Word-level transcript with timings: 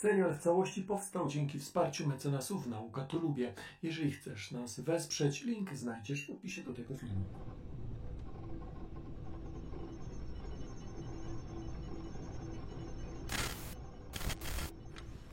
Serial 0.00 0.34
w 0.34 0.38
całości 0.38 0.82
powstał 0.82 1.28
dzięki 1.28 1.58
wsparciu 1.58 2.08
mecenasów 2.08 2.66
Nauka 2.66 3.04
to 3.04 3.18
Lubię. 3.18 3.52
Jeżeli 3.82 4.12
chcesz 4.12 4.50
nas 4.50 4.80
wesprzeć, 4.80 5.44
link 5.44 5.74
znajdziesz 5.74 6.26
w 6.26 6.30
opisie 6.30 6.62
do 6.62 6.74
tego 6.74 6.96
filmu. 6.96 7.24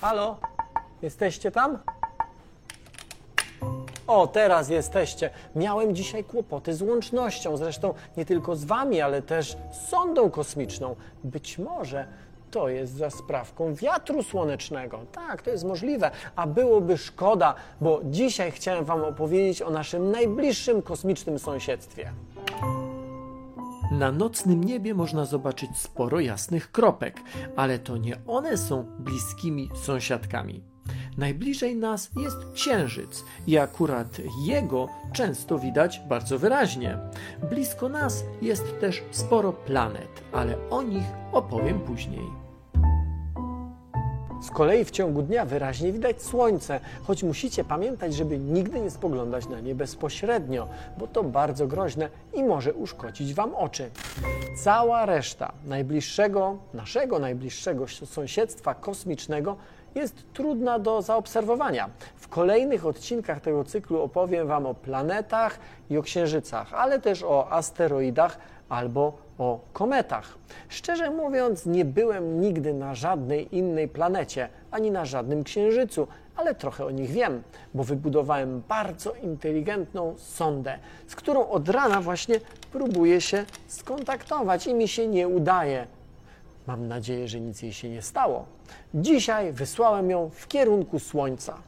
Halo? 0.00 0.40
Jesteście 1.02 1.50
tam? 1.50 1.78
O, 4.06 4.26
teraz 4.26 4.68
jesteście. 4.68 5.30
Miałem 5.56 5.94
dzisiaj 5.94 6.24
kłopoty 6.24 6.74
z 6.74 6.82
łącznością, 6.82 7.56
zresztą 7.56 7.94
nie 8.16 8.24
tylko 8.24 8.56
z 8.56 8.64
wami, 8.64 9.00
ale 9.00 9.22
też 9.22 9.56
z 9.72 9.88
sondą 9.88 10.30
kosmiczną. 10.30 10.96
Być 11.24 11.58
może 11.58 12.08
to 12.50 12.68
jest 12.68 12.92
za 12.92 13.10
sprawką 13.10 13.74
wiatru 13.74 14.22
słonecznego. 14.22 15.00
Tak, 15.12 15.42
to 15.42 15.50
jest 15.50 15.64
możliwe, 15.64 16.10
a 16.36 16.46
byłoby 16.46 16.98
szkoda, 16.98 17.54
bo 17.80 18.00
dzisiaj 18.04 18.50
chciałem 18.50 18.84
wam 18.84 19.04
opowiedzieć 19.04 19.62
o 19.62 19.70
naszym 19.70 20.10
najbliższym 20.10 20.82
kosmicznym 20.82 21.38
sąsiedztwie. 21.38 22.12
Na 23.92 24.12
nocnym 24.12 24.64
niebie 24.64 24.94
można 24.94 25.24
zobaczyć 25.24 25.70
sporo 25.78 26.20
jasnych 26.20 26.72
kropek, 26.72 27.20
ale 27.56 27.78
to 27.78 27.96
nie 27.96 28.18
one 28.26 28.56
są 28.56 28.84
bliskimi 28.98 29.68
sąsiadkami. 29.84 30.62
Najbliżej 31.18 31.76
nas 31.76 32.10
jest 32.16 32.36
Księżyc 32.54 33.24
i 33.46 33.58
akurat 33.58 34.06
jego 34.42 34.88
często 35.12 35.58
widać 35.58 36.00
bardzo 36.08 36.38
wyraźnie. 36.38 36.98
Blisko 37.50 37.88
nas 37.88 38.24
jest 38.42 38.80
też 38.80 39.02
sporo 39.10 39.52
planet, 39.52 40.22
ale 40.32 40.56
o 40.70 40.82
nich 40.82 41.04
opowiem 41.32 41.80
później. 41.80 42.26
Z 44.42 44.50
kolei 44.50 44.84
w 44.84 44.90
ciągu 44.90 45.22
dnia 45.22 45.44
wyraźnie 45.44 45.92
widać 45.92 46.22
słońce, 46.22 46.80
choć 47.02 47.22
musicie 47.22 47.64
pamiętać, 47.64 48.14
żeby 48.14 48.38
nigdy 48.38 48.80
nie 48.80 48.90
spoglądać 48.90 49.48
na 49.48 49.60
nie 49.60 49.74
bezpośrednio, 49.74 50.68
bo 50.98 51.06
to 51.06 51.24
bardzo 51.24 51.66
groźne 51.66 52.08
i 52.34 52.42
może 52.42 52.74
uszkodzić 52.74 53.34
Wam 53.34 53.54
oczy. 53.54 53.90
Cała 54.56 55.06
reszta 55.06 55.52
najbliższego, 55.64 56.56
naszego 56.74 57.18
najbliższego 57.18 57.86
sąsiedztwa 57.88 58.74
kosmicznego 58.74 59.56
jest 59.98 60.32
trudna 60.32 60.78
do 60.78 61.02
zaobserwowania. 61.02 61.90
W 62.16 62.28
kolejnych 62.28 62.86
odcinkach 62.86 63.40
tego 63.40 63.64
cyklu 63.64 64.02
opowiem 64.02 64.46
Wam 64.46 64.66
o 64.66 64.74
planetach 64.74 65.58
i 65.90 65.98
o 65.98 66.02
księżycach, 66.02 66.74
ale 66.74 67.00
też 67.00 67.22
o 67.22 67.52
asteroidach 67.52 68.38
albo 68.68 69.12
o 69.38 69.60
kometach. 69.72 70.38
Szczerze 70.68 71.10
mówiąc, 71.10 71.66
nie 71.66 71.84
byłem 71.84 72.40
nigdy 72.40 72.74
na 72.74 72.94
żadnej 72.94 73.56
innej 73.56 73.88
planecie, 73.88 74.48
ani 74.70 74.90
na 74.90 75.04
żadnym 75.04 75.44
księżycu, 75.44 76.08
ale 76.36 76.54
trochę 76.54 76.84
o 76.84 76.90
nich 76.90 77.10
wiem, 77.10 77.42
bo 77.74 77.84
wybudowałem 77.84 78.62
bardzo 78.68 79.14
inteligentną 79.14 80.14
sondę, 80.16 80.78
z 81.06 81.14
którą 81.14 81.48
od 81.48 81.68
rana 81.68 82.00
właśnie 82.00 82.40
próbuję 82.72 83.20
się 83.20 83.44
skontaktować 83.66 84.66
i 84.66 84.74
mi 84.74 84.88
się 84.88 85.06
nie 85.06 85.28
udaje. 85.28 85.86
Mam 86.68 86.88
nadzieję, 86.88 87.28
że 87.28 87.40
nic 87.40 87.62
jej 87.62 87.72
się 87.72 87.88
nie 87.88 88.02
stało. 88.02 88.46
Dzisiaj 88.94 89.52
wysłałem 89.52 90.10
ją 90.10 90.30
w 90.30 90.48
kierunku 90.48 90.98
Słońca. 90.98 91.58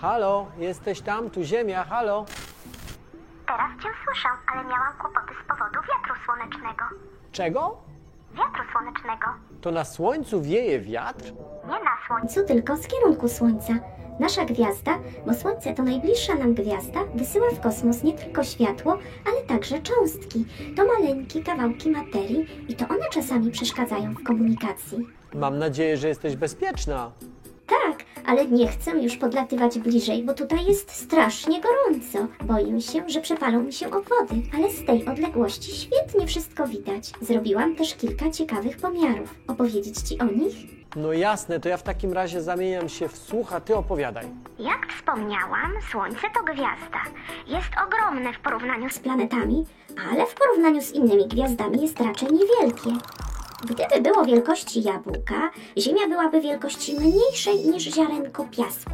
Halo, 0.00 0.46
jesteś 0.58 1.00
tam? 1.00 1.30
Tu 1.30 1.42
Ziemia, 1.42 1.84
halo? 1.84 2.24
Teraz 3.46 3.70
cię 3.82 3.88
słyszę, 4.04 4.28
ale 4.52 4.64
miałam 4.64 4.92
kłopoty 5.00 5.34
z 5.44 5.48
powodu 5.48 5.74
wiatru 5.74 6.24
słonecznego. 6.24 6.84
Czego? 7.32 7.76
Wiatru 8.34 8.62
słonecznego. 8.72 9.26
To 9.60 9.70
na 9.70 9.84
Słońcu 9.84 10.42
wieje 10.42 10.80
wiatr? 10.80 11.24
Nie 11.64 11.84
na 11.84 11.96
słońcu, 12.06 12.46
tylko 12.46 12.76
z 12.76 12.86
kierunku 12.86 13.28
słońca. 13.28 13.72
Nasza 14.20 14.44
gwiazda, 14.44 14.98
bo 15.26 15.34
Słońce 15.34 15.74
to 15.74 15.82
najbliższa 15.82 16.34
nam 16.34 16.54
gwiazda, 16.54 17.00
wysyła 17.14 17.50
w 17.50 17.60
kosmos 17.60 18.02
nie 18.02 18.12
tylko 18.12 18.44
światło, 18.44 18.98
ale 19.26 19.42
także 19.46 19.78
cząstki. 19.80 20.44
To 20.76 20.86
maleńkie 20.86 21.42
kawałki 21.42 21.90
materii 21.90 22.46
i 22.68 22.74
to 22.74 22.88
one 22.88 23.08
czasami 23.12 23.50
przeszkadzają 23.50 24.14
w 24.14 24.22
komunikacji. 24.22 24.98
Mam 25.34 25.58
nadzieję, 25.58 25.96
że 25.96 26.08
jesteś 26.08 26.36
bezpieczna. 26.36 27.12
Ale 28.26 28.46
nie 28.46 28.68
chcę 28.68 28.90
już 28.90 29.16
podlatywać 29.16 29.78
bliżej, 29.78 30.24
bo 30.24 30.34
tutaj 30.34 30.66
jest 30.66 30.90
strasznie 30.90 31.60
gorąco. 31.60 32.18
Boję 32.44 32.80
się, 32.80 33.08
że 33.08 33.20
przepalą 33.20 33.62
mi 33.62 33.72
się 33.72 33.86
obwody, 33.86 34.42
ale 34.54 34.70
z 34.70 34.86
tej 34.86 35.06
odległości 35.06 35.72
świetnie 35.72 36.26
wszystko 36.26 36.66
widać. 36.68 37.10
Zrobiłam 37.20 37.76
też 37.76 37.94
kilka 37.94 38.30
ciekawych 38.30 38.76
pomiarów. 38.76 39.34
Opowiedzieć 39.48 39.98
Ci 39.98 40.18
o 40.18 40.24
nich? 40.24 40.56
No 40.96 41.12
jasne, 41.12 41.60
to 41.60 41.68
ja 41.68 41.76
w 41.76 41.82
takim 41.82 42.12
razie 42.12 42.42
zamieniam 42.42 42.88
się 42.88 43.08
w 43.08 43.16
słuch, 43.16 43.52
a 43.52 43.60
ty 43.60 43.76
opowiadaj. 43.76 44.26
Jak 44.58 44.92
wspomniałam, 44.96 45.72
Słońce 45.90 46.20
to 46.34 46.42
gwiazda. 46.44 47.00
Jest 47.46 47.70
ogromne 47.86 48.32
w 48.32 48.38
porównaniu 48.38 48.90
z 48.90 48.98
planetami, 48.98 49.64
ale 50.10 50.26
w 50.26 50.34
porównaniu 50.34 50.82
z 50.82 50.92
innymi 50.92 51.28
gwiazdami 51.28 51.82
jest 51.82 52.00
raczej 52.00 52.28
niewielkie. 52.32 52.90
Gdyby 53.66 54.10
było 54.10 54.24
wielkości 54.24 54.82
jabłka, 54.82 55.50
Ziemia 55.78 56.08
byłaby 56.08 56.40
wielkości 56.40 56.94
mniejszej 56.94 57.58
niż 57.58 57.82
ziarenko 57.82 58.44
piasku. 58.44 58.90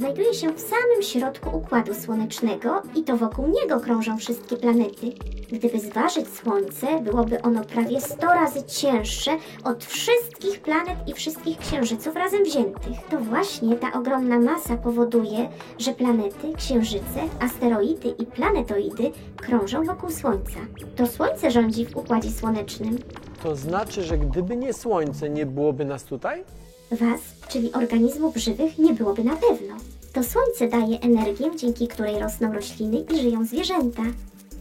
Znajduje 0.00 0.34
się 0.34 0.52
w 0.52 0.60
samym 0.60 1.02
środku 1.02 1.56
Układu 1.56 1.94
Słonecznego 1.94 2.82
i 2.96 3.04
to 3.04 3.16
wokół 3.16 3.46
niego 3.48 3.80
krążą 3.80 4.18
wszystkie 4.18 4.56
planety. 4.56 5.12
Gdyby 5.52 5.80
zważyć 5.80 6.28
Słońce, 6.28 7.00
byłoby 7.00 7.42
ono 7.42 7.64
prawie 7.64 8.00
100 8.00 8.26
razy 8.26 8.62
cięższe 8.62 9.30
od 9.64 9.84
wszystkich 9.84 10.60
planet 10.60 10.96
i 11.06 11.12
wszystkich 11.12 11.58
księżyców 11.58 12.16
razem 12.16 12.44
wziętych. 12.44 12.96
To 13.10 13.18
właśnie 13.18 13.76
ta 13.76 13.92
ogromna 13.92 14.38
masa 14.38 14.76
powoduje, 14.76 15.48
że 15.78 15.92
planety, 15.92 16.52
księżyce, 16.56 17.20
asteroidy 17.40 18.08
i 18.08 18.26
planetoidy 18.26 19.12
krążą 19.36 19.84
wokół 19.84 20.10
Słońca. 20.10 20.60
To 20.96 21.06
Słońce 21.06 21.50
rządzi 21.50 21.86
w 21.86 21.96
Układzie 21.96 22.30
Słonecznym. 22.30 22.98
To 23.42 23.56
znaczy, 23.56 24.02
że 24.02 24.18
gdyby 24.18 24.56
nie 24.56 24.72
Słońce, 24.72 25.30
nie 25.30 25.46
byłoby 25.46 25.84
nas 25.84 26.04
tutaj? 26.04 26.44
Was, 26.90 27.20
czyli 27.48 27.72
organizmów 27.72 28.36
żywych, 28.36 28.78
nie 28.78 28.94
byłoby 28.94 29.24
na 29.24 29.36
pewno. 29.36 29.74
To 30.12 30.22
słońce 30.24 30.68
daje 30.68 31.00
energię, 31.00 31.50
dzięki 31.56 31.88
której 31.88 32.18
rosną 32.18 32.52
rośliny 32.52 33.04
i 33.14 33.20
żyją 33.20 33.44
zwierzęta. 33.44 34.02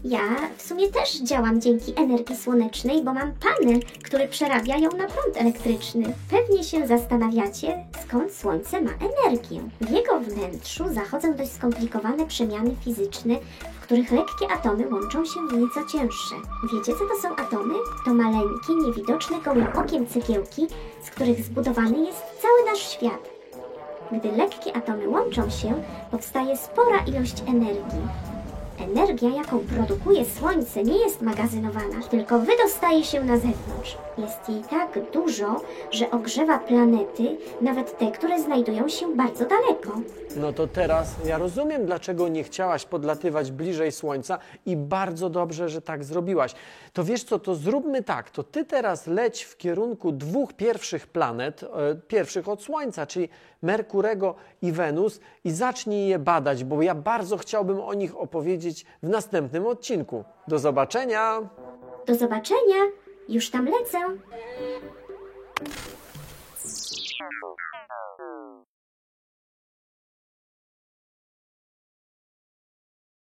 Ja 0.03 0.19
w 0.57 0.61
sumie 0.61 0.87
też 0.91 1.21
działam 1.21 1.61
dzięki 1.61 1.93
energii 1.95 2.35
słonecznej, 2.37 3.03
bo 3.03 3.13
mam 3.13 3.31
panel, 3.31 3.79
który 4.03 4.27
przerabia 4.27 4.77
ją 4.77 4.89
na 4.89 5.07
prąd 5.07 5.37
elektryczny. 5.37 6.13
Pewnie 6.29 6.63
się 6.63 6.87
zastanawiacie, 6.87 7.85
skąd 8.03 8.33
słońce 8.33 8.81
ma 8.81 8.91
energię. 8.91 9.61
W 9.81 9.89
jego 9.89 10.19
wnętrzu 10.19 10.83
zachodzą 10.93 11.35
dość 11.35 11.51
skomplikowane 11.51 12.25
przemiany 12.25 12.75
fizyczne, 12.85 13.35
w 13.79 13.83
których 13.83 14.11
lekkie 14.11 14.51
atomy 14.51 14.89
łączą 14.89 15.25
się 15.25 15.47
w 15.47 15.53
nieco 15.53 15.91
cięższe. 15.91 16.35
Wiecie, 16.73 16.93
co 16.99 17.05
to 17.05 17.21
są 17.21 17.35
atomy? 17.35 17.73
To 18.05 18.13
maleńkie, 18.13 18.73
niewidoczne 18.85 19.41
gołym 19.41 19.67
okiem 19.75 20.07
cegiełki, 20.07 20.67
z 21.03 21.09
których 21.09 21.43
zbudowany 21.43 22.05
jest 22.05 22.23
cały 22.41 22.71
nasz 22.71 22.89
świat. 22.91 23.29
Gdy 24.11 24.31
lekkie 24.31 24.75
atomy 24.75 25.09
łączą 25.09 25.49
się, 25.49 25.83
powstaje 26.11 26.57
spora 26.57 26.99
ilość 27.07 27.43
energii. 27.47 28.38
Energia, 28.79 29.29
jaką 29.29 29.59
produkuje 29.59 30.25
Słońce, 30.25 30.83
nie 30.83 30.97
jest 30.97 31.21
magazynowana, 31.21 32.01
tylko 32.09 32.39
wydostaje 32.39 33.03
się 33.03 33.23
na 33.23 33.37
zewnątrz. 33.37 33.97
Jest 34.17 34.49
jej 34.49 34.61
tak 34.69 35.11
dużo, 35.13 35.61
że 35.91 36.11
ogrzewa 36.11 36.59
planety, 36.59 37.37
nawet 37.61 37.97
te, 37.97 38.11
które 38.11 38.41
znajdują 38.41 38.89
się 38.89 39.15
bardzo 39.15 39.45
daleko. 39.45 40.01
No 40.35 40.53
to 40.53 40.67
teraz 40.67 41.15
ja 41.25 41.37
rozumiem, 41.37 41.85
dlaczego 41.85 42.27
nie 42.27 42.43
chciałaś 42.43 42.85
podlatywać 42.85 43.51
bliżej 43.51 43.91
Słońca 43.91 44.39
i 44.65 44.75
bardzo 44.77 45.29
dobrze, 45.29 45.69
że 45.69 45.81
tak 45.81 46.03
zrobiłaś. 46.03 46.53
To 46.93 47.03
wiesz 47.03 47.23
co, 47.23 47.39
to 47.39 47.55
zróbmy 47.55 48.03
tak, 48.03 48.29
to 48.29 48.43
ty 48.43 48.65
teraz 48.65 49.07
leć 49.07 49.43
w 49.43 49.57
kierunku 49.57 50.11
dwóch 50.11 50.53
pierwszych 50.53 51.07
planet, 51.07 51.63
e, 51.63 51.67
pierwszych 52.07 52.49
od 52.49 52.63
Słońca, 52.63 53.05
czyli 53.05 53.29
Merkurego 53.61 54.35
i 54.61 54.71
Wenus 54.71 55.19
i 55.43 55.51
zacznij 55.51 56.07
je 56.07 56.19
badać, 56.19 56.63
bo 56.63 56.81
ja 56.81 56.95
bardzo 56.95 57.37
chciałbym 57.37 57.81
o 57.81 57.93
nich 57.93 58.17
opowiedzieć 58.17 58.68
w 59.03 59.09
następnym 59.09 59.67
odcinku. 59.67 60.23
Do 60.47 60.59
zobaczenia! 60.59 61.49
Do 62.07 62.15
zobaczenia! 62.15 62.75
Już 63.29 63.49
tam 63.49 63.65
lecę! 63.65 63.97